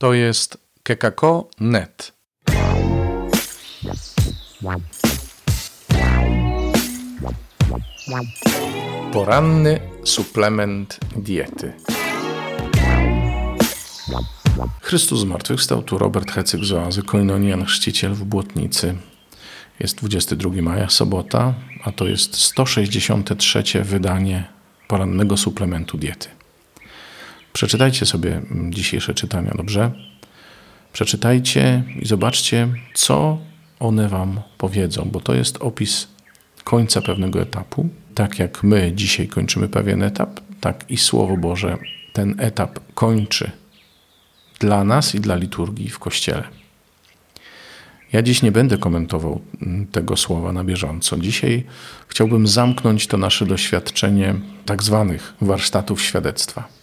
[0.00, 2.12] To jest kekako.net.
[9.12, 11.72] Poranny suplement diety.
[14.80, 18.96] Chrystus zmartwychwstał, tu Robert Hecyk z oazy Koinonian, chrzciciel w Błotnicy.
[19.80, 21.54] Jest 22 maja, sobota,
[21.84, 24.48] a to jest 163 wydanie
[24.88, 26.39] porannego suplementu diety.
[27.52, 29.90] Przeczytajcie sobie dzisiejsze czytania, dobrze?
[30.92, 33.38] Przeczytajcie i zobaczcie, co
[33.80, 36.08] one Wam powiedzą, bo to jest opis
[36.64, 37.88] końca pewnego etapu.
[38.14, 41.78] Tak jak my dzisiaj kończymy pewien etap, tak i Słowo Boże
[42.12, 43.50] ten etap kończy
[44.58, 46.44] dla nas i dla liturgii w Kościele.
[48.12, 49.40] Ja dziś nie będę komentował
[49.92, 51.18] tego słowa na bieżąco.
[51.18, 51.64] Dzisiaj
[52.08, 54.34] chciałbym zamknąć to nasze doświadczenie
[54.66, 56.79] tak zwanych warsztatów świadectwa.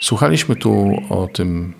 [0.00, 1.74] Słuchaliśmy tu o tym,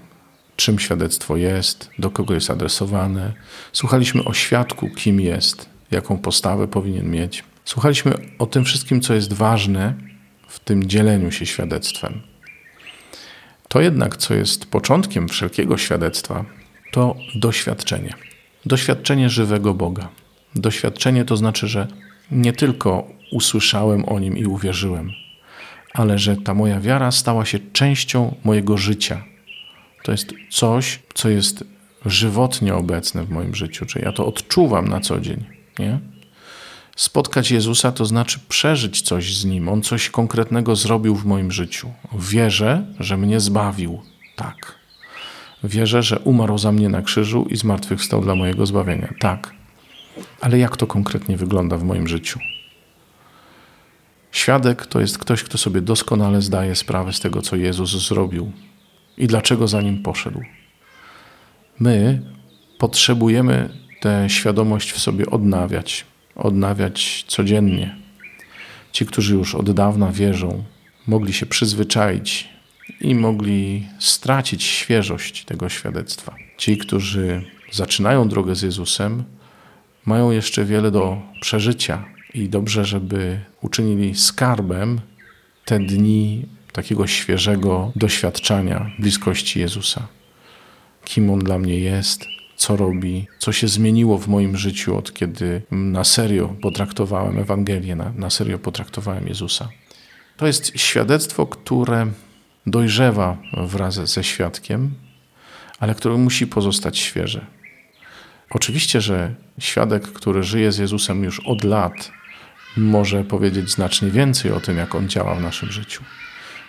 [0.56, 3.32] czym świadectwo jest, do kogo jest adresowane.
[3.72, 7.44] Słuchaliśmy o świadku, kim jest, jaką postawę powinien mieć.
[7.64, 9.94] Słuchaliśmy o tym wszystkim, co jest ważne
[10.48, 12.22] w tym dzieleniu się świadectwem.
[13.68, 16.44] To jednak, co jest początkiem wszelkiego świadectwa,
[16.92, 18.14] to doświadczenie.
[18.66, 20.08] Doświadczenie żywego Boga.
[20.54, 21.88] Doświadczenie to znaczy, że
[22.30, 25.12] nie tylko usłyszałem o nim i uwierzyłem,
[25.94, 29.24] ale że ta moja wiara stała się częścią mojego życia.
[30.02, 31.64] To jest coś, co jest
[32.06, 35.44] żywotnie obecne w moim życiu, czy ja to odczuwam na co dzień.
[35.78, 35.98] Nie?
[36.96, 39.68] Spotkać Jezusa to znaczy przeżyć coś z Nim.
[39.68, 41.90] On coś konkretnego zrobił w moim życiu.
[42.18, 44.02] Wierzę, że mnie zbawił.
[44.36, 44.78] Tak.
[45.64, 49.14] Wierzę, że umarł za mnie na krzyżu i zmartwychwstał dla mojego zbawienia.
[49.20, 49.54] Tak.
[50.40, 52.38] Ale jak to konkretnie wygląda w moim życiu?
[54.34, 58.52] Świadek to jest ktoś, kto sobie doskonale zdaje sprawę z tego, co Jezus zrobił
[59.16, 60.42] i dlaczego za nim poszedł.
[61.80, 62.22] My
[62.78, 63.68] potrzebujemy
[64.00, 66.04] tę świadomość w sobie odnawiać,
[66.36, 67.96] odnawiać codziennie.
[68.92, 70.64] Ci, którzy już od dawna wierzą,
[71.06, 72.48] mogli się przyzwyczaić
[73.00, 76.34] i mogli stracić świeżość tego świadectwa.
[76.58, 77.42] Ci, którzy
[77.72, 79.24] zaczynają drogę z Jezusem,
[80.06, 85.00] mają jeszcze wiele do przeżycia i dobrze, żeby uczynili skarbem
[85.64, 90.06] te dni takiego świeżego doświadczania bliskości Jezusa.
[91.04, 95.62] Kim On dla mnie jest, co robi, co się zmieniło w moim życiu od kiedy
[95.70, 99.68] na serio potraktowałem Ewangelię, na, na serio potraktowałem Jezusa.
[100.36, 102.06] To jest świadectwo, które
[102.66, 104.94] dojrzewa wraz ze świadkiem,
[105.78, 107.46] ale które musi pozostać świeże.
[108.50, 112.10] Oczywiście, że świadek, który żyje z Jezusem już od lat,
[112.76, 116.02] może powiedzieć znacznie więcej o tym, jak on działa w naszym życiu.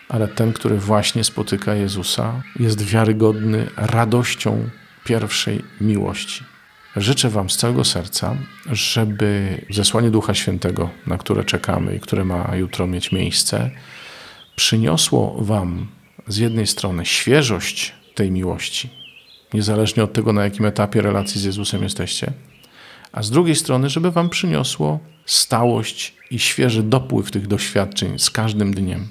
[0.10, 4.70] Ale ten, który właśnie spotyka Jezusa, jest wiarygodny radością
[5.04, 6.44] pierwszej miłości.
[6.96, 8.36] Życzę Wam z całego serca,
[8.72, 13.72] żeby zesłanie Ducha Świętego, na które czekamy i które ma jutro mieć miejsce,
[14.56, 15.88] przyniosło Wam
[16.28, 18.90] z jednej strony świeżość tej miłości,
[19.54, 22.34] niezależnie od tego, na jakim etapie relacji z Jezusem jesteście,
[23.16, 28.74] a z drugiej strony, żeby Wam przyniosło stałość i świeży dopływ tych doświadczeń z każdym
[28.74, 29.08] dniem.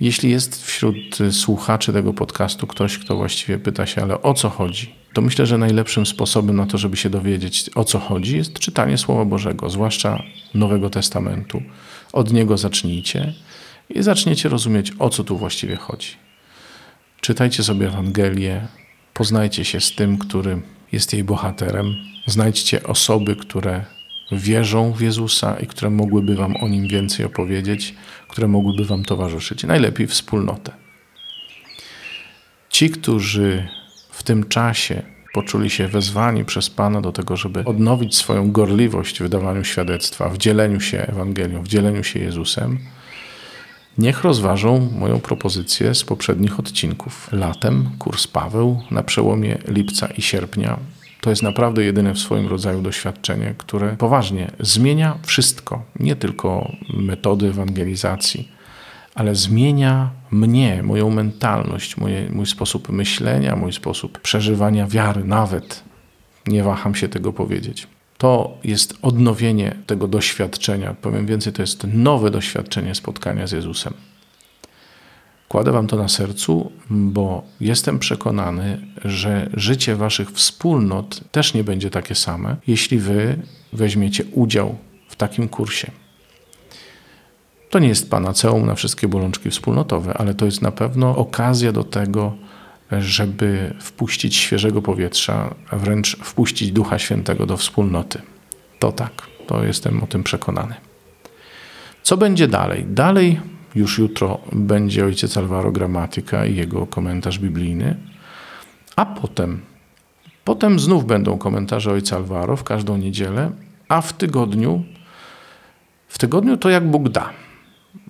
[0.00, 4.94] Jeśli jest wśród słuchaczy tego podcastu ktoś, kto właściwie pyta się, ale o co chodzi,
[5.12, 8.98] to myślę, że najlepszym sposobem na to, żeby się dowiedzieć, o co chodzi, jest czytanie
[8.98, 10.22] Słowa Bożego, zwłaszcza
[10.54, 11.62] Nowego Testamentu.
[12.12, 13.34] Od niego zacznijcie
[13.88, 16.08] i zaczniecie rozumieć, o co tu właściwie chodzi.
[17.20, 18.66] Czytajcie sobie Ewangelię,
[19.14, 20.62] poznajcie się z tym, który
[20.92, 21.94] jest jej bohaterem,
[22.26, 23.84] znajdźcie osoby, które
[24.32, 27.94] wierzą w Jezusa i które mogłyby Wam o nim więcej opowiedzieć,
[28.28, 29.64] które mogłyby Wam towarzyszyć.
[29.64, 30.72] Najlepiej wspólnotę.
[32.70, 33.68] Ci, którzy
[34.10, 35.02] w tym czasie
[35.32, 40.38] poczuli się wezwani przez Pana do tego, żeby odnowić swoją gorliwość w dawaniu świadectwa, w
[40.38, 42.78] dzieleniu się Ewangelią, w dzieleniu się Jezusem,
[44.00, 47.28] niech rozważą moją propozycję z poprzednich odcinków.
[47.32, 50.78] Latem kurs Paweł na przełomie lipca i sierpnia
[51.20, 57.48] to jest naprawdę jedyne w swoim rodzaju doświadczenie, które poważnie zmienia wszystko, nie tylko metody
[57.48, 58.48] ewangelizacji,
[59.14, 61.96] ale zmienia mnie, moją mentalność,
[62.32, 65.84] mój sposób myślenia, mój sposób przeżywania wiary, nawet.
[66.46, 67.86] Nie waham się tego powiedzieć.
[68.20, 70.94] To jest odnowienie tego doświadczenia.
[70.94, 73.94] Powiem więcej, to jest nowe doświadczenie spotkania z Jezusem.
[75.48, 81.90] Kładę Wam to na sercu, bo jestem przekonany, że życie Waszych wspólnot też nie będzie
[81.90, 83.36] takie same, jeśli Wy
[83.72, 84.76] weźmiecie udział
[85.08, 85.90] w takim kursie.
[87.70, 91.84] To nie jest panaceum na wszystkie bolączki wspólnotowe, ale to jest na pewno okazja do
[91.84, 92.36] tego,
[92.98, 98.22] żeby wpuścić świeżego powietrza, a wręcz wpuścić Ducha Świętego do wspólnoty.
[98.78, 99.12] To tak,
[99.46, 100.74] to jestem o tym przekonany.
[102.02, 102.84] Co będzie dalej?
[102.88, 103.40] Dalej
[103.74, 107.96] już jutro będzie ojciec Alvaro Gramatyka i jego komentarz biblijny,
[108.96, 109.60] a potem,
[110.44, 113.50] potem znów będą komentarze ojca Alvaro w każdą niedzielę,
[113.88, 114.84] a w tygodniu,
[116.08, 117.30] w tygodniu to jak Bóg da.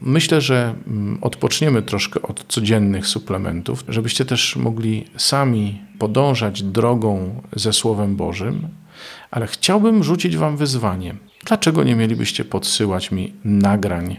[0.01, 7.73] Myślę, że mm, odpoczniemy troszkę od codziennych suplementów, żebyście też mogli sami podążać drogą ze
[7.73, 8.69] Słowem Bożym,
[9.31, 11.15] ale chciałbym rzucić Wam wyzwanie.
[11.47, 14.17] Dlaczego nie mielibyście podsyłać mi nagrań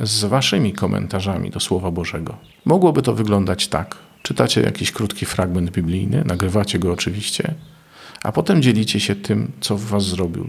[0.00, 2.36] z Waszymi komentarzami do Słowa Bożego?
[2.64, 3.96] Mogłoby to wyglądać tak.
[4.22, 7.54] Czytacie jakiś krótki fragment biblijny, nagrywacie go oczywiście,
[8.22, 10.46] a potem dzielicie się tym, co w Was zrobił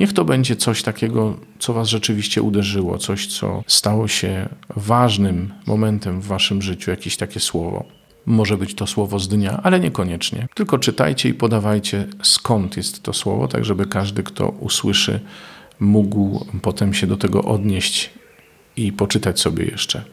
[0.00, 6.20] Niech to będzie coś takiego, co Was rzeczywiście uderzyło, coś, co stało się ważnym momentem
[6.20, 7.84] w Waszym życiu, jakieś takie słowo.
[8.26, 10.48] Może być to słowo z dnia, ale niekoniecznie.
[10.54, 15.20] Tylko czytajcie i podawajcie, skąd jest to słowo, tak żeby każdy, kto usłyszy,
[15.80, 18.10] mógł potem się do tego odnieść
[18.76, 20.04] i poczytać sobie jeszcze.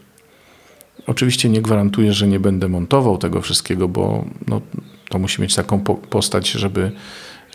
[1.07, 4.61] Oczywiście nie gwarantuję, że nie będę montował tego wszystkiego, bo no,
[5.09, 6.91] to musi mieć taką postać, żeby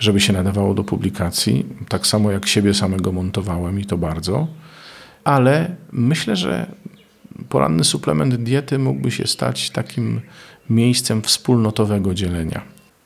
[0.03, 1.67] żeby się nadawało do publikacji.
[1.89, 4.47] Tak samo jak siebie samego montowałem i to bardzo.
[5.25, 6.67] Ale myślę, że
[7.49, 10.21] poranny suplement diety mógłby się stać takim
[10.71, 12.63] miejscem wspólnotowego dzielenia.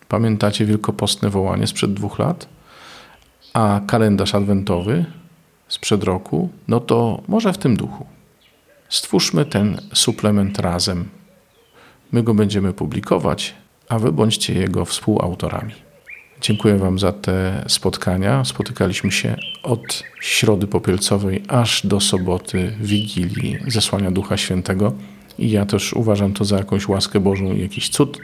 [0.08, 2.48] Pamiętacie wielkopostne wołanie sprzed dwóch lat?
[3.52, 5.04] A kalendarz adwentowy
[5.68, 6.48] sprzed roku?
[6.68, 8.06] No to może w tym duchu.
[8.88, 11.08] Stwórzmy ten suplement razem.
[12.12, 13.54] My go będziemy publikować,
[13.88, 15.85] a wy bądźcie jego współautorami.
[16.40, 18.44] Dziękuję Wam za te spotkania.
[18.44, 24.92] Spotykaliśmy się od środy popielcowej aż do soboty, wigilii zesłania Ducha Świętego.
[25.38, 28.18] I ja też uważam to za jakąś łaskę Bożą i jakiś cud,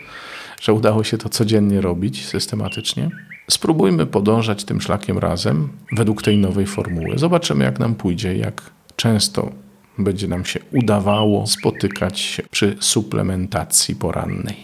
[0.60, 3.10] że udało się to codziennie robić systematycznie.
[3.50, 7.18] Spróbujmy podążać tym szlakiem razem według tej nowej formuły.
[7.18, 9.52] Zobaczymy, jak nam pójdzie, jak często
[9.98, 14.56] będzie nam się udawało spotykać przy suplementacji porannej.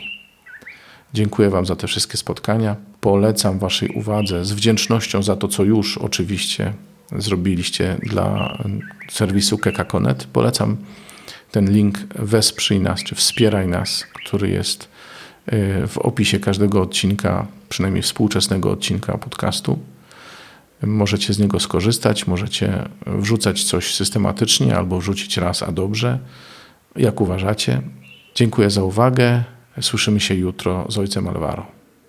[1.14, 2.87] Dziękuję Wam za te wszystkie spotkania.
[3.00, 6.72] Polecam Waszej uwadze z wdzięcznością za to, co już oczywiście
[7.16, 8.58] zrobiliście dla
[9.10, 10.26] serwisu Kekakonet.
[10.32, 10.76] Polecam
[11.50, 18.02] ten link Wesprzyj nas, czy Wspieraj nas, który jest y, w opisie każdego odcinka, przynajmniej
[18.02, 19.78] współczesnego odcinka podcastu.
[20.82, 26.18] Możecie z niego skorzystać, możecie wrzucać coś systematycznie albo wrzucić raz, a dobrze,
[26.96, 27.82] jak uważacie.
[28.34, 29.44] Dziękuję za uwagę.
[29.80, 31.77] Słyszymy się jutro z ojcem Alvaro.